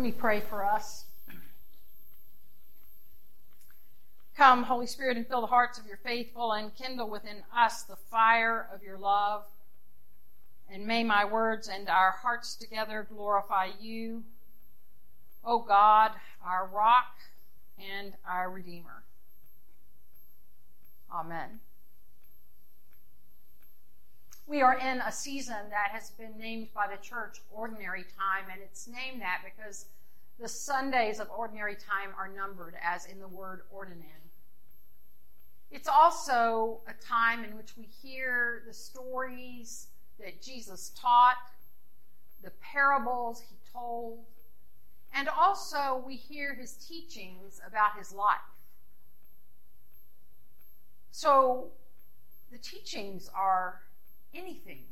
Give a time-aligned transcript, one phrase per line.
[0.00, 1.04] Let me pray for us.
[4.34, 7.96] Come, Holy Spirit, and fill the hearts of your faithful and kindle within us the
[7.96, 9.44] fire of your love.
[10.72, 14.24] And may my words and our hearts together glorify you,
[15.44, 16.12] O God,
[16.42, 17.18] our rock
[17.78, 19.02] and our Redeemer.
[21.12, 21.60] Amen.
[24.50, 28.60] We are in a season that has been named by the church Ordinary Time, and
[28.60, 29.86] it's named that because
[30.40, 34.10] the Sundays of Ordinary Time are numbered, as in the word ordinary.
[35.70, 39.86] It's also a time in which we hear the stories
[40.18, 41.36] that Jesus taught,
[42.42, 44.18] the parables he told,
[45.14, 48.38] and also we hear his teachings about his life.
[51.12, 51.68] So
[52.50, 53.82] the teachings are
[54.34, 54.84] anything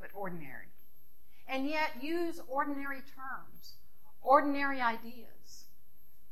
[0.00, 0.68] but ordinary,
[1.48, 3.74] and yet use ordinary terms,
[4.22, 5.66] ordinary ideas.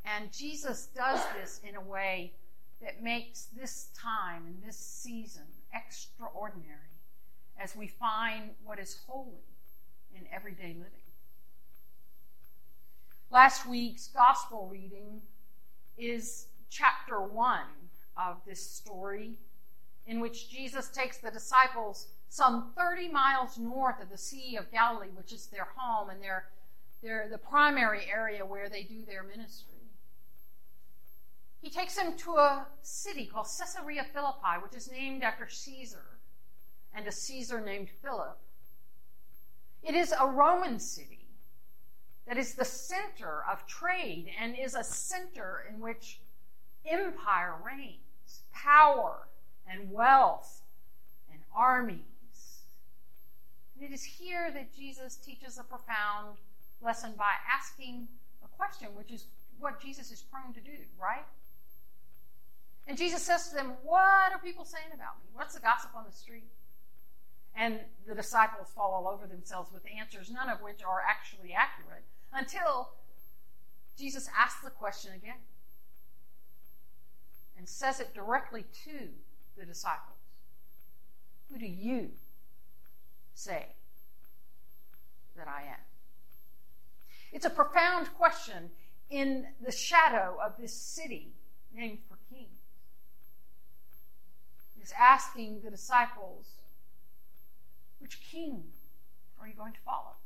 [0.04, 2.32] And Jesus does this in a way
[2.82, 6.98] that makes this time and this season extraordinary
[7.58, 9.46] as we find what is holy
[10.14, 10.88] in everyday living.
[13.30, 15.22] Last week's gospel reading
[15.96, 17.60] is chapter 1
[18.16, 19.38] of this story,
[20.06, 25.10] in which Jesus takes the disciples some 30 miles north of the Sea of Galilee,
[25.14, 26.46] which is their home and their,
[27.02, 29.82] their, the primary area where they do their ministry.
[31.60, 36.06] He takes them to a city called Caesarea Philippi, which is named after Caesar
[36.94, 38.38] and a Caesar named Philip.
[39.82, 41.28] It is a Roman city
[42.26, 46.18] that is the center of trade and is a center in which
[46.86, 49.28] empire reigns, power
[49.70, 50.62] and wealth
[51.30, 52.11] and armies.
[53.82, 56.38] It is here that Jesus teaches a profound
[56.80, 58.06] lesson by asking
[58.44, 59.24] a question, which is
[59.58, 61.24] what Jesus is prone to do, right?
[62.86, 65.30] And Jesus says to them, What are people saying about me?
[65.32, 66.46] What's the gossip on the street?
[67.56, 72.04] And the disciples fall all over themselves with answers, none of which are actually accurate,
[72.32, 72.90] until
[73.98, 75.42] Jesus asks the question again
[77.58, 79.08] and says it directly to
[79.58, 80.18] the disciples
[81.50, 82.10] Who do you
[83.34, 83.66] say
[85.36, 85.80] that I am?
[87.32, 88.70] It's a profound question
[89.10, 91.32] in the shadow of this city
[91.74, 92.60] named for kings.
[94.80, 96.46] It's asking the disciples,
[98.00, 98.64] which king
[99.40, 100.16] are you going to follow?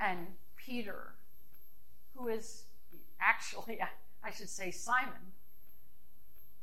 [0.00, 1.14] And Peter,
[2.16, 2.64] who is
[3.20, 3.80] actually,
[4.24, 5.32] I should say, Simon,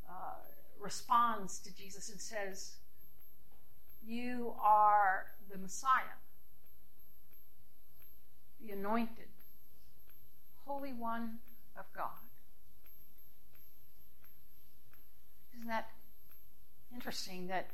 [0.09, 0.34] uh,
[0.79, 2.75] responds to Jesus and says,
[4.06, 6.17] You are the Messiah,
[8.66, 9.28] the anointed,
[10.66, 11.40] Holy One
[11.78, 12.09] of God.
[15.56, 15.90] Isn't that
[16.94, 17.72] interesting that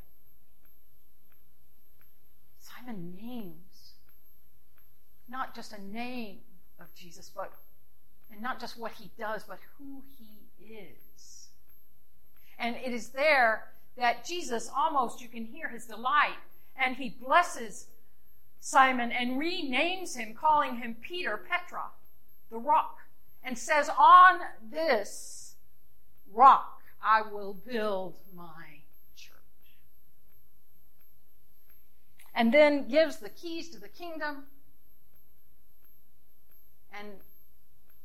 [2.60, 3.94] Simon names
[5.30, 6.38] not just a name
[6.80, 7.52] of Jesus, but
[8.32, 11.05] and not just what he does, but who he is.
[12.58, 13.66] And it is there
[13.98, 16.38] that Jesus almost, you can hear his delight,
[16.78, 17.88] and he blesses
[18.60, 21.84] Simon and renames him, calling him Peter, Petra,
[22.50, 22.98] the rock,
[23.44, 24.40] and says, On
[24.72, 25.56] this
[26.34, 28.82] rock I will build my
[29.16, 29.36] church.
[32.34, 34.46] And then gives the keys to the kingdom
[36.98, 37.10] and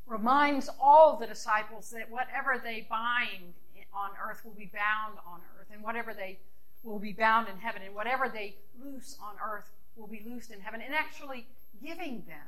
[0.05, 3.53] reminds all the disciples that whatever they bind
[3.93, 6.39] on earth will be bound on earth, and whatever they
[6.83, 10.59] will be bound in heaven, and whatever they loose on earth will be loosed in
[10.59, 11.47] heaven, and actually
[11.83, 12.47] giving them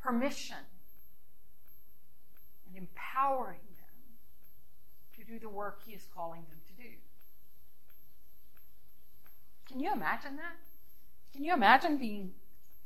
[0.00, 0.56] permission
[2.66, 6.90] and empowering them to do the work He is calling them to do.
[9.68, 10.56] Can you imagine that?
[11.32, 12.32] Can you imagine being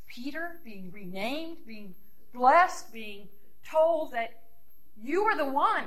[0.07, 1.95] Peter, being renamed, being
[2.33, 3.29] blessed, being
[3.69, 4.43] told that
[5.03, 5.85] you are the one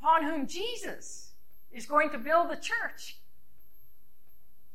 [0.00, 1.32] upon whom Jesus
[1.72, 3.16] is going to build the church.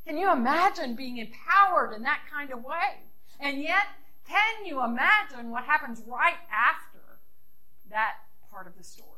[0.06, 3.00] Can you imagine being empowered in that kind of way?
[3.40, 3.88] And yet,
[4.28, 7.20] can you imagine what happens right after
[7.90, 8.16] that
[8.52, 9.10] part of the story?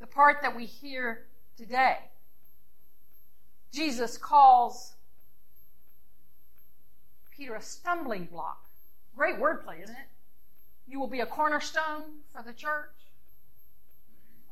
[0.00, 1.26] The part that we hear
[1.56, 1.98] today.
[3.72, 4.94] Jesus calls
[7.36, 8.64] Peter a stumbling block.
[9.16, 10.08] Great wordplay, isn't it?
[10.86, 12.90] You will be a cornerstone for the church.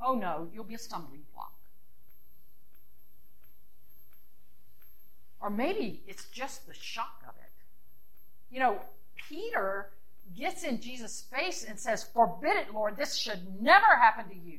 [0.05, 1.53] Oh no, you'll be a stumbling block.
[5.41, 7.51] Or maybe it's just the shock of it.
[8.51, 8.81] you know,
[9.29, 9.91] Peter
[10.37, 14.59] gets in Jesus' face and says, Forbid it, Lord, this should never happen to you.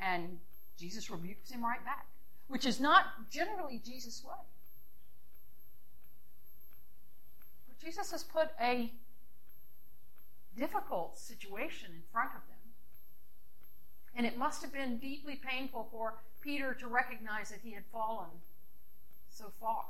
[0.00, 0.38] And
[0.78, 2.06] Jesus rebukes him right back,
[2.48, 4.34] which is not generally Jesus' way.
[7.68, 8.92] But Jesus has put a
[10.56, 12.55] difficult situation in front of them.
[14.16, 18.30] And it must have been deeply painful for Peter to recognize that he had fallen
[19.30, 19.84] so far.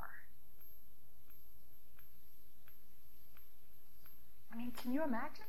[4.53, 5.45] I mean, can you imagine?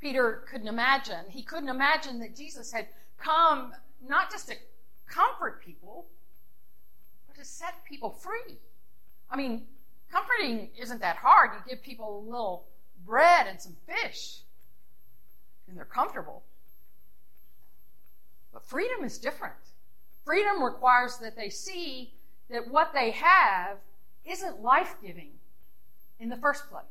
[0.00, 1.24] Peter couldn't imagine.
[1.28, 3.72] He couldn't imagine that Jesus had come
[4.06, 4.54] not just to
[5.06, 6.06] comfort people,
[7.26, 8.58] but to set people free.
[9.30, 9.66] I mean,
[10.10, 11.50] comforting isn't that hard.
[11.54, 12.66] You give people a little
[13.06, 14.40] bread and some fish,
[15.68, 16.42] and they're comfortable.
[18.52, 19.54] But freedom is different.
[20.24, 22.14] Freedom requires that they see
[22.50, 23.78] that what they have
[24.24, 25.32] isn't life giving
[26.18, 26.84] in the first place.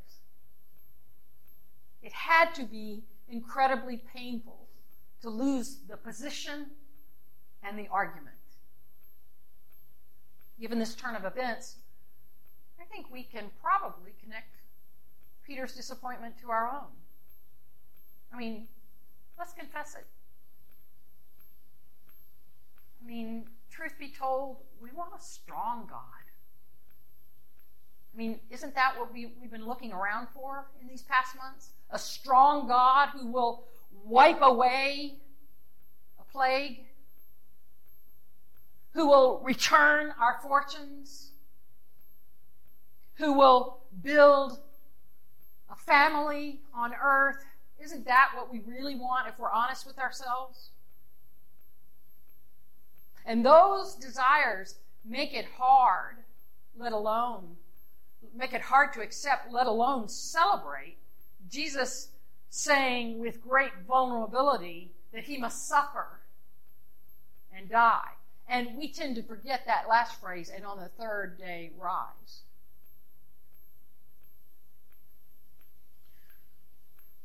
[2.01, 4.67] It had to be incredibly painful
[5.21, 6.67] to lose the position
[7.63, 8.35] and the argument.
[10.59, 11.77] Given this turn of events,
[12.79, 14.57] I think we can probably connect
[15.45, 16.91] Peter's disappointment to our own.
[18.33, 18.67] I mean,
[19.37, 20.05] let's confess it.
[23.01, 25.99] I mean, truth be told, we want a strong God.
[28.13, 31.69] I mean, isn't that what we, we've been looking around for in these past months?
[31.89, 33.65] A strong God who will
[34.05, 35.15] wipe away
[36.19, 36.85] a plague,
[38.93, 41.31] who will return our fortunes,
[43.15, 44.59] who will build
[45.71, 47.43] a family on earth.
[47.83, 50.69] Isn't that what we really want if we're honest with ourselves?
[53.25, 54.75] And those desires
[55.05, 56.17] make it hard,
[56.77, 57.57] let alone
[58.35, 60.97] make it hard to accept, let alone celebrate,
[61.49, 62.09] Jesus
[62.49, 66.19] saying with great vulnerability that he must suffer
[67.55, 68.11] and die.
[68.47, 72.41] And we tend to forget that last phrase, and on the third day rise.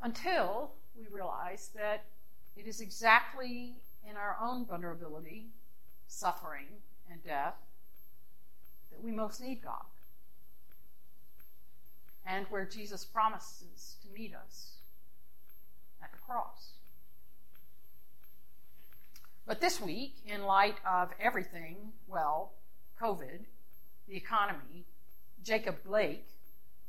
[0.02, 2.04] Until we realize that
[2.56, 3.74] it is exactly
[4.08, 5.46] in our own vulnerability,
[6.06, 6.66] suffering,
[7.10, 7.54] and death
[8.90, 9.84] that we most need God
[12.28, 14.72] and where Jesus promises to meet us
[16.02, 16.72] at the cross.
[19.46, 22.52] But this week, in light of everything, well,
[23.00, 23.40] COVID,
[24.06, 24.84] the economy,
[25.42, 26.26] Jacob Blake,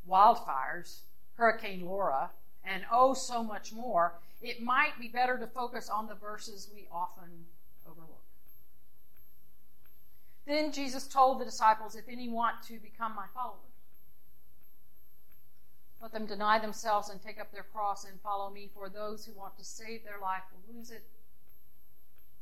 [0.10, 1.00] wildfires,
[1.36, 2.32] Hurricane Laura,
[2.64, 6.88] and oh so much more, it might be better to focus on the verses we
[6.92, 7.46] often
[7.90, 8.24] overlook.
[10.46, 13.60] Then Jesus told the disciples, If any want to become my followers,
[16.02, 18.70] let them deny themselves and take up their cross and follow me.
[18.74, 21.04] For those who want to save their life will lose it,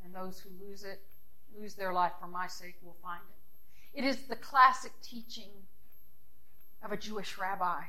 [0.05, 1.01] and those who lose it,
[1.59, 3.99] lose their life for my sake, will find it.
[3.99, 5.49] It is the classic teaching
[6.83, 7.81] of a Jewish rabbi.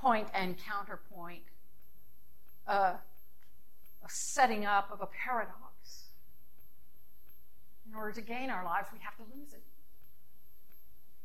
[0.00, 1.42] Point and counterpoint,
[2.66, 2.94] uh,
[4.04, 6.04] a setting up of a paradox.
[7.88, 9.62] In order to gain our lives, we have to lose it.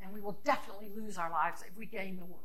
[0.01, 2.41] And we will definitely lose our lives if we gain the world.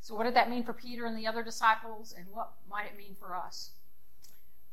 [0.00, 2.98] So, what did that mean for Peter and the other disciples, and what might it
[2.98, 3.70] mean for us?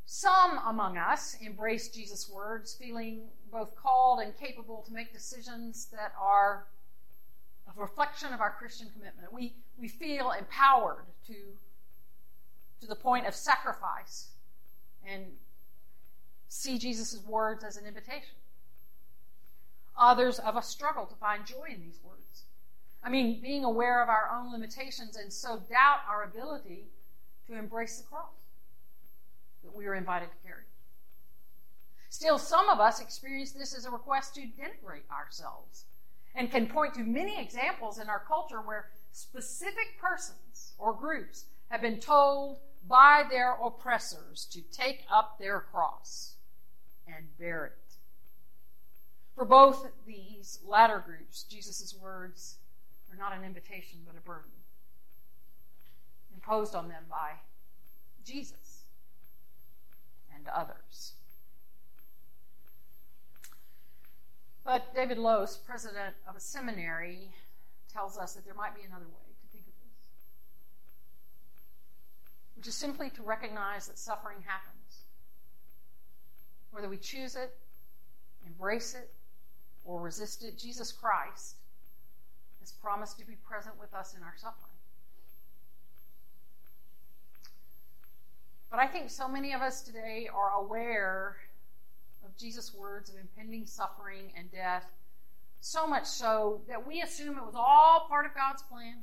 [0.06, 6.14] Some among us embrace Jesus' words, feeling both called and capable to make decisions that
[6.20, 6.66] are
[7.78, 9.32] a reflection of our Christian commitment.
[9.32, 11.36] We, we feel empowered to,
[12.82, 14.30] to the point of sacrifice
[15.08, 15.26] and
[16.48, 18.36] see Jesus' words as an invitation.
[19.98, 22.44] Others of us struggle to find joy in these words.
[23.04, 26.88] I mean, being aware of our own limitations and so doubt our ability
[27.48, 28.50] to embrace the cross
[29.64, 30.64] that we are invited to carry.
[32.10, 35.86] Still, some of us experience this as a request to denigrate ourselves
[36.36, 41.82] and can point to many examples in our culture where specific persons or groups have
[41.82, 46.36] been told by their oppressors to take up their cross
[47.08, 47.74] and bear it.
[49.36, 52.58] For both these latter groups, Jesus' words
[53.12, 54.52] are not an invitation, but a burden
[56.34, 57.32] imposed on them by
[58.26, 58.84] Jesus
[60.34, 61.14] and others.
[64.70, 67.32] But David Lose, president of a seminary,
[67.92, 70.10] tells us that there might be another way to think of this,
[72.56, 75.06] which is simply to recognize that suffering happens,
[76.70, 77.58] whether we choose it
[78.46, 79.10] embrace it
[79.86, 81.56] or resist it, Jesus Christ
[82.60, 84.78] has promised to be present with us in our suffering.
[88.70, 91.38] But I think so many of us today are aware
[92.40, 94.86] Jesus' words of impending suffering and death,
[95.62, 98.96] so much so that we assume it was all part of God's plan.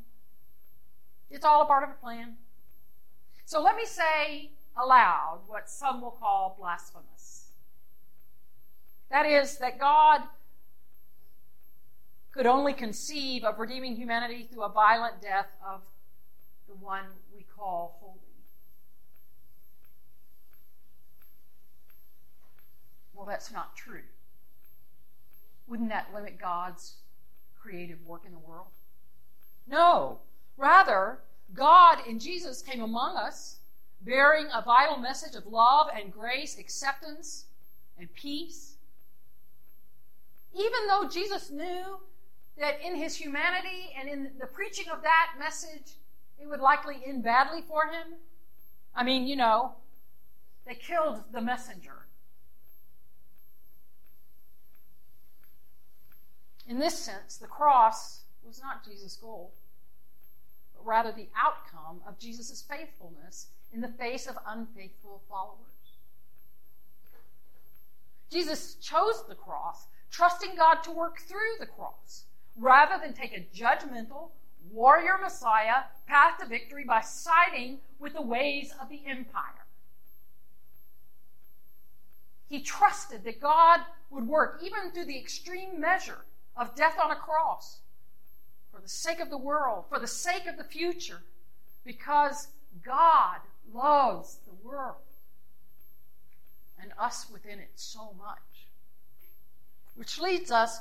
[1.31, 2.37] It's all a part of a plan.
[3.45, 7.51] So let me say aloud what some will call blasphemous.
[9.11, 10.23] That is, that God
[12.33, 15.81] could only conceive of redeeming humanity through a violent death of
[16.69, 18.26] the one we call holy.
[23.27, 24.05] Well, that's not true.
[25.67, 26.99] Wouldn't that limit God's
[27.61, 28.69] creative work in the world?
[29.67, 30.21] No.
[30.57, 31.19] Rather,
[31.53, 33.57] God in Jesus came among us,
[34.01, 37.47] bearing a vital message of love and grace, acceptance
[37.99, 38.77] and peace.
[40.55, 41.99] Even though Jesus knew
[42.61, 45.95] that in his humanity and in the preaching of that message,
[46.41, 48.19] it would likely end badly for him.
[48.95, 49.73] I mean, you know,
[50.65, 52.06] they killed the messenger.
[56.69, 59.53] In this sense, the cross was not Jesus' goal,
[60.75, 65.61] but rather the outcome of Jesus' faithfulness in the face of unfaithful followers.
[68.31, 72.25] Jesus chose the cross, trusting God to work through the cross,
[72.57, 74.31] rather than take a judgmental,
[74.73, 79.67] warrior Messiah path to victory by siding with the ways of the empire.
[82.49, 83.81] He trusted that God
[84.11, 86.25] would work even through the extreme measure
[86.57, 87.79] of death on a cross
[88.73, 91.23] for the sake of the world, for the sake of the future,
[91.85, 92.49] because
[92.85, 93.39] God
[93.73, 94.97] loves the world
[96.81, 98.69] and us within it so much.
[99.95, 100.81] Which leads us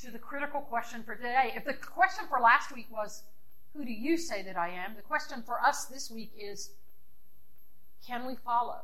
[0.00, 1.52] to the critical question for today.
[1.56, 3.22] If the question for last week was,
[3.74, 4.94] Who do you say that I am?
[4.96, 6.70] the question for us this week is,
[8.06, 8.80] Can we follow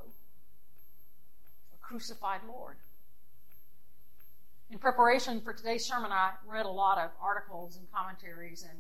[1.75, 2.77] a crucified Lord?
[4.71, 8.79] In preparation for today's sermon, I read a lot of articles and commentaries and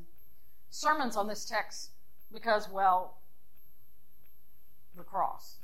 [0.68, 1.90] sermons on this text
[2.30, 3.16] because, well,
[4.95, 5.57] the cross.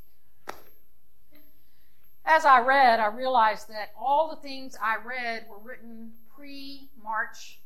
[2.25, 7.59] As I read, I realized that all the things I read were written pre March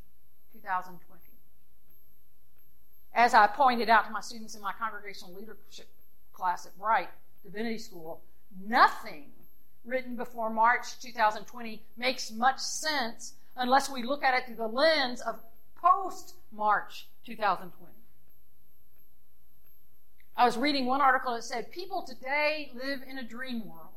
[0.51, 1.21] 2020.
[3.13, 5.87] As I pointed out to my students in my congregational leadership
[6.33, 7.09] class at Brite
[7.41, 8.21] Divinity School,
[8.67, 9.31] nothing
[9.85, 15.21] written before March 2020 makes much sense unless we look at it through the lens
[15.21, 15.39] of
[15.81, 17.93] post March 2020.
[20.35, 23.89] I was reading one article that said people today live in a dream world.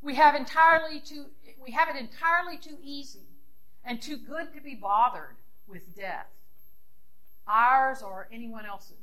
[0.00, 1.26] We have entirely too
[1.62, 3.26] we have it entirely too easy
[3.84, 5.36] and too good to be bothered
[5.68, 6.26] with death,
[7.46, 8.96] ours or anyone else's.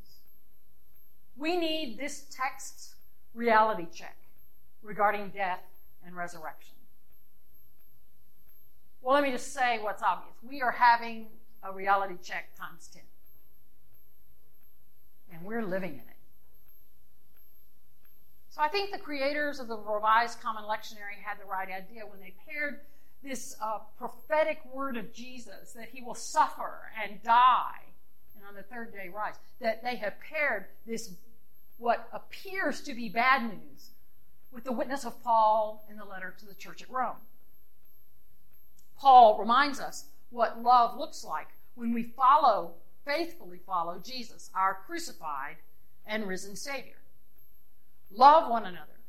[1.37, 2.95] We need this text's
[3.33, 4.18] reality check
[4.83, 5.63] regarding death
[6.05, 6.75] and resurrection.
[9.01, 10.35] Well, let me just say what's obvious.
[10.47, 11.27] We are having
[11.63, 13.01] a reality check times 10.
[15.33, 16.05] And we're living in it.
[18.49, 22.19] So I think the creators of the Revised Common Lectionary had the right idea when
[22.19, 22.81] they paired
[23.23, 27.89] this uh, prophetic word of Jesus that he will suffer and die
[28.39, 31.11] and on the third day rise, that they have paired this,
[31.77, 33.91] what appears to be bad news,
[34.51, 37.17] with the witness of Paul in the letter to the church at Rome.
[38.97, 42.73] Paul reminds us what love looks like when we follow,
[43.05, 45.55] faithfully follow Jesus, our crucified
[46.05, 46.97] and risen Savior.
[48.11, 48.99] Love one another,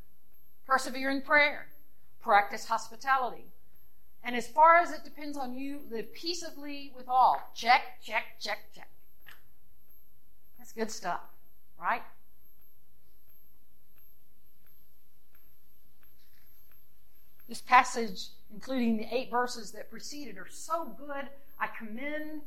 [0.67, 1.67] persevere in prayer,
[2.21, 3.47] practice hospitality,
[4.23, 7.41] and as far as it depends on you, live peaceably with all.
[7.55, 8.91] Check, check, check, check.
[10.59, 11.21] That's good stuff,
[11.81, 12.03] right?
[17.51, 21.29] This passage, including the eight verses that preceded, are so good.
[21.59, 22.43] I commend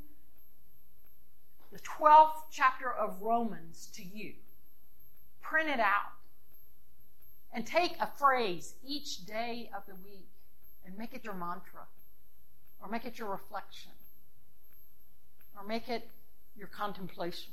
[1.73, 4.31] the 12th chapter of Romans to you.
[5.41, 6.13] Print it out
[7.51, 10.29] and take a phrase each day of the week
[10.85, 11.81] and make it your mantra,
[12.81, 13.91] or make it your reflection,
[15.57, 16.09] or make it
[16.55, 17.51] your contemplation.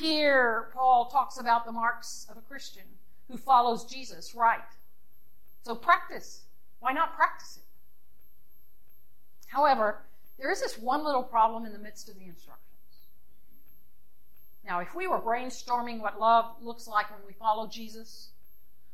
[0.00, 2.82] Here, Paul talks about the marks of a Christian
[3.30, 4.58] who follows Jesus right.
[5.64, 6.42] So practice.
[6.80, 7.62] Why not practice it?
[9.46, 10.02] However,
[10.38, 12.60] there is this one little problem in the midst of the instructions.
[14.66, 18.28] Now, if we were brainstorming what love looks like when we follow Jesus,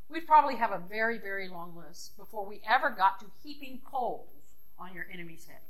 [0.08, 4.28] we'd probably have a very, very long list before we ever got to heaping coals
[4.78, 5.60] on your enemy's head.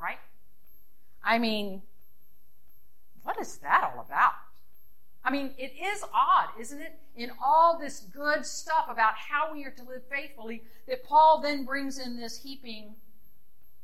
[0.00, 0.18] Right?
[1.22, 1.82] I mean,
[3.22, 4.32] what is that all about?
[5.24, 6.98] I mean, it is odd, isn't it?
[7.16, 11.64] In all this good stuff about how we are to live faithfully, that Paul then
[11.64, 12.94] brings in this heaping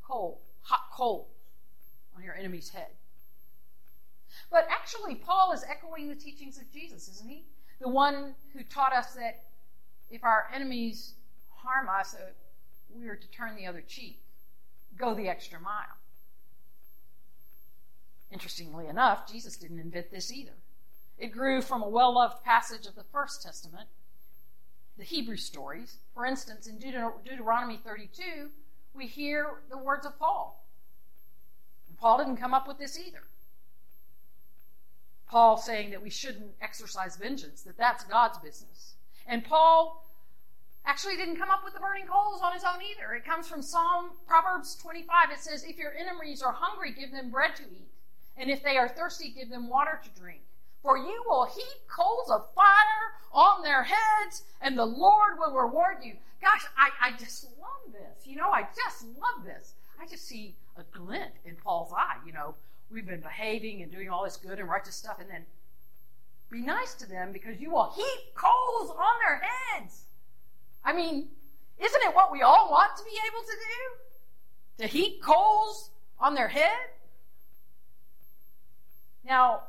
[0.02, 1.30] coal, hot coal
[2.14, 2.88] on your enemy's head.
[4.50, 7.44] But actually, Paul is echoing the teachings of Jesus, isn't he?
[7.80, 9.44] The one who taught us that
[10.10, 11.14] if our enemies
[11.54, 12.26] harm us, uh,
[12.94, 14.20] we are to turn the other cheek,
[14.98, 15.96] go the extra mile.
[18.30, 20.52] Interestingly enough, Jesus didn't invent this either.
[21.20, 23.88] It grew from a well loved passage of the First Testament,
[24.96, 25.98] the Hebrew stories.
[26.14, 28.48] For instance, in Deut- Deuteronomy 32,
[28.94, 30.64] we hear the words of Paul.
[31.88, 33.24] And Paul didn't come up with this either.
[35.28, 38.94] Paul saying that we shouldn't exercise vengeance, that that's God's business.
[39.26, 40.04] And Paul
[40.86, 43.12] actually didn't come up with the burning coals on his own either.
[43.12, 45.30] It comes from Psalm Proverbs 25.
[45.32, 47.90] It says, If your enemies are hungry, give them bread to eat.
[48.38, 50.40] And if they are thirsty, give them water to drink.
[50.82, 55.98] For you will heap coals of fire on their heads, and the Lord will reward
[56.02, 56.14] you.
[56.40, 58.26] Gosh, I, I just love this.
[58.26, 59.74] You know, I just love this.
[60.00, 62.16] I just see a glint in Paul's eye.
[62.26, 62.54] You know,
[62.90, 65.44] we've been behaving and doing all this good and righteous stuff, and then
[66.50, 70.04] be nice to them because you will heap coals on their heads.
[70.84, 71.28] I mean,
[71.78, 74.82] isn't it what we all want to be able to do?
[74.82, 76.72] To heap coals on their head?
[79.24, 79.64] Now,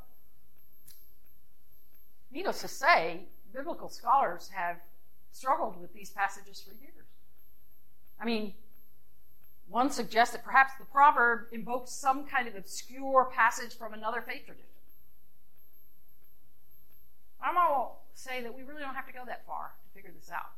[2.32, 3.22] needless to say,
[3.54, 4.78] biblical scholars have
[5.32, 7.06] struggled with these passages for years.
[8.20, 8.54] I mean,
[9.70, 14.46] one suggests that perhaps the proverb invokes some kind of obscure passage from another faith
[14.46, 14.68] tradition.
[17.44, 20.30] I'm to say that we really don't have to go that far to figure this
[20.32, 20.52] out.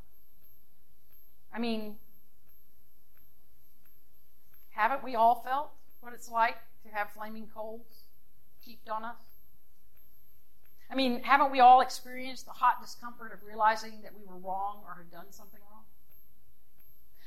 [1.54, 1.96] I mean,
[4.72, 5.72] haven't we all felt
[6.02, 8.06] what it's like to have flaming coals
[8.60, 9.33] heaped on us?
[10.90, 14.82] I mean, haven't we all experienced the hot discomfort of realizing that we were wrong
[14.86, 15.84] or had done something wrong?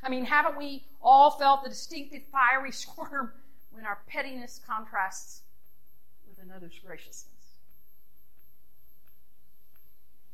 [0.03, 3.33] I mean, haven't we all felt the distinctive fiery squirm
[3.71, 5.43] when our pettiness contrasts
[6.29, 7.27] with another's graciousness?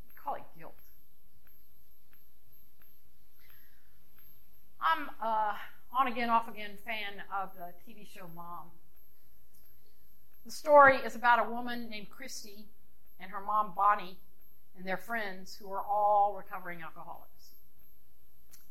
[0.05, 0.75] We call it guilt.
[4.81, 5.57] I'm a
[5.99, 8.71] on again, off again fan of the TV show Mom.
[10.45, 12.67] The story is about a woman named Christy
[13.23, 14.19] and her mom Bonnie
[14.77, 17.51] and their friends who are all recovering alcoholics.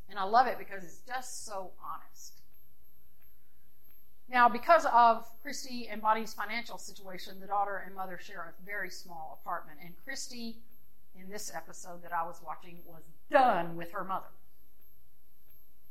[0.09, 2.33] And I love it because it's just so honest.
[4.29, 8.89] Now, because of Christy and Bonnie's financial situation, the daughter and mother share a very
[8.89, 9.79] small apartment.
[9.83, 10.57] And Christy,
[11.19, 14.27] in this episode that I was watching, was done with her mother.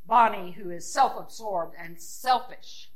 [0.07, 2.91] Bonnie, who is self absorbed and selfish,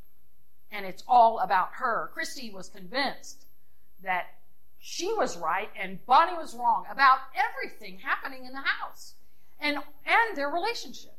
[0.72, 2.11] and it's all about her.
[2.12, 3.44] Christy was convinced
[4.03, 4.27] that
[4.87, 9.14] she was right and Bonnie was wrong about everything happening in the house
[9.59, 11.16] and, and their relationship.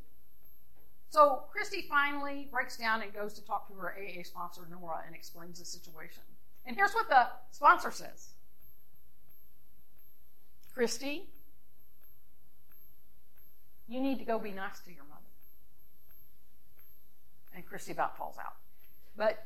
[1.10, 5.16] So Christy finally breaks down and goes to talk to her AA sponsor, Nora, and
[5.16, 6.22] explains the situation.
[6.68, 8.34] And here's what the sponsor says
[10.76, 11.24] Christy,
[13.88, 15.22] you need to go be nice to your mother.
[17.56, 18.58] And Christy about falls out.
[19.18, 19.44] But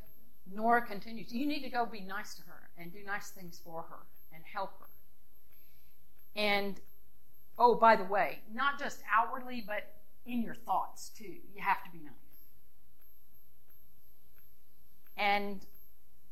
[0.54, 3.84] Nora continues, You need to go be nice to her and do nice things for
[3.84, 4.00] her
[4.34, 4.86] and help her.
[6.36, 6.80] And,
[7.58, 11.36] oh, by the way, not just outwardly, but in your thoughts too.
[11.56, 12.14] You have to be nice.
[15.18, 15.66] And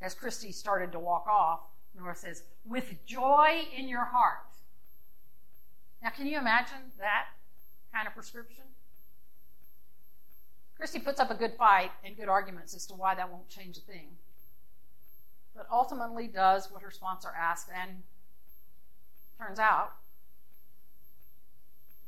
[0.02, 1.62] as Christy started to walk off,
[1.98, 4.40] Nora says, with joy in your heart.
[6.02, 7.26] Now, can you imagine that
[7.94, 8.64] kind of prescription?
[10.78, 13.78] Christy puts up a good fight and good arguments as to why that won't change
[13.78, 14.10] a thing.
[15.56, 18.04] But ultimately does what her sponsor asks, and
[19.40, 19.94] turns out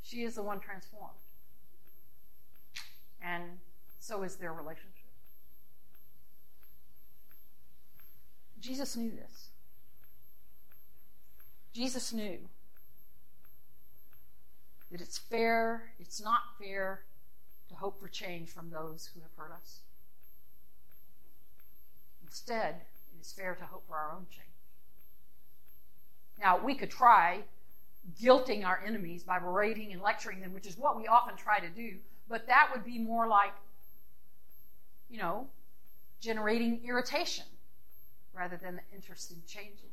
[0.04, 1.16] she is the one transformed.
[3.22, 3.44] And
[4.00, 4.94] so is their relationship.
[8.60, 9.48] Jesus knew this.
[11.74, 12.38] Jesus knew
[14.92, 17.02] that it's fair, it's not fair
[17.70, 19.80] to hope for change from those who have hurt us.
[22.24, 22.76] Instead,
[23.16, 24.48] it is fair to hope for our own change.
[26.40, 27.44] Now, we could try
[28.22, 31.70] guilting our enemies by berating and lecturing them, which is what we often try to
[31.70, 33.54] do, but that would be more like,
[35.10, 35.48] you know,
[36.22, 37.46] generating irritation
[38.34, 39.90] rather than the interest in changing.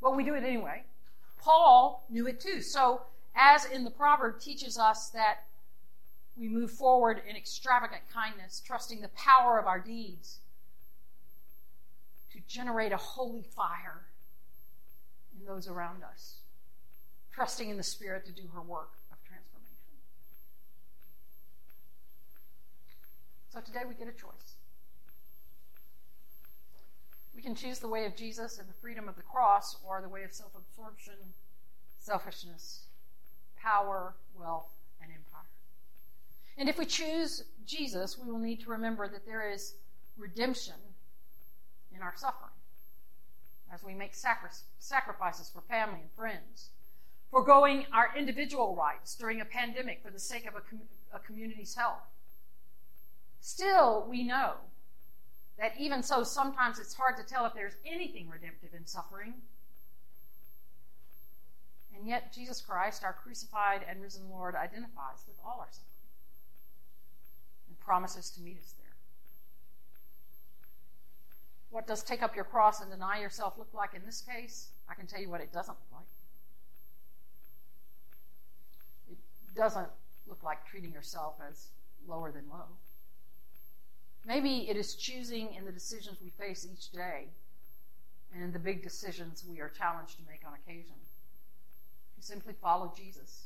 [0.00, 0.82] Well, we do it anyway.
[1.38, 2.60] Paul knew it too.
[2.60, 3.02] So
[3.34, 5.44] as in the proverb, teaches us that
[6.36, 10.38] we move forward in extravagant kindness, trusting the power of our deeds
[12.32, 14.06] to generate a holy fire
[15.38, 16.36] in those around us,
[17.32, 19.76] trusting in the Spirit to do her work of transformation.
[23.50, 24.54] So today we get a choice.
[27.34, 30.08] We can choose the way of Jesus and the freedom of the cross, or the
[30.08, 31.14] way of self absorption,
[31.98, 32.84] selfishness,
[33.56, 34.70] power, wealth.
[36.58, 39.74] And if we choose Jesus, we will need to remember that there is
[40.16, 40.74] redemption
[41.94, 42.50] in our suffering
[43.72, 46.68] as we make sacrifices for family and friends,
[47.30, 50.80] foregoing our individual rights during a pandemic for the sake of a, com-
[51.14, 52.02] a community's health.
[53.40, 54.52] Still, we know
[55.58, 59.32] that even so, sometimes it's hard to tell if there's anything redemptive in suffering.
[61.96, 65.91] And yet, Jesus Christ, our crucified and risen Lord, identifies with all our suffering
[67.84, 68.94] promises to meet us there.
[71.70, 74.68] What does take up your cross and deny yourself look like in this case?
[74.88, 76.06] I can tell you what it doesn't look like.
[79.10, 79.88] It doesn't
[80.26, 81.68] look like treating yourself as
[82.06, 82.66] lower than low.
[84.26, 87.26] Maybe it is choosing in the decisions we face each day
[88.32, 90.94] and in the big decisions we are challenged to make on occasion.
[92.16, 93.44] To simply follow Jesus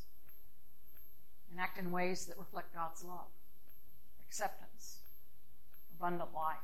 [1.51, 3.31] and act in ways that reflect God's love,
[4.28, 4.98] acceptance,
[5.98, 6.56] abundant life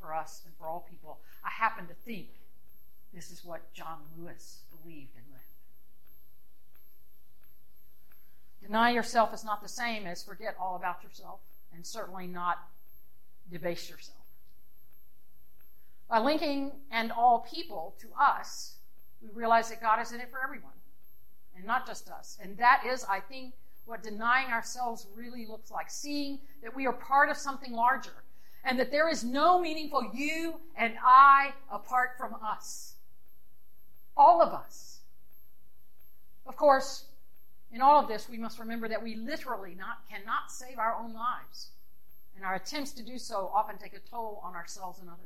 [0.00, 1.18] for us and for all people.
[1.44, 2.28] I happen to think
[3.14, 5.44] this is what John Lewis believed and lived.
[8.62, 11.40] Deny yourself is not the same as forget all about yourself,
[11.74, 12.58] and certainly not
[13.50, 14.18] debase yourself.
[16.08, 18.76] By linking and all people to us,
[19.20, 20.72] we realize that God is in it for everyone,
[21.56, 22.38] and not just us.
[22.40, 26.92] And that is, I think, what denying ourselves really looks like seeing that we are
[26.92, 28.22] part of something larger
[28.64, 32.94] and that there is no meaningful you and I apart from us.
[34.16, 35.00] All of us.
[36.46, 37.06] Of course,
[37.72, 41.14] in all of this, we must remember that we literally not, cannot save our own
[41.14, 41.70] lives,
[42.36, 45.20] and our attempts to do so often take a toll on ourselves and others.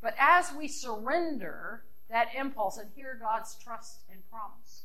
[0.00, 4.84] But as we surrender that impulse and hear God's trust and promise,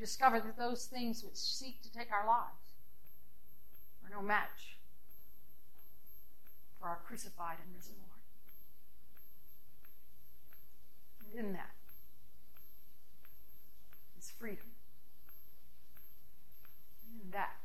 [0.00, 2.74] discover that those things which seek to take our lives
[4.02, 4.78] are no match
[6.80, 8.20] for our crucified and risen Lord.
[11.38, 11.74] And in that
[14.18, 14.66] is freedom.
[17.06, 17.56] And in that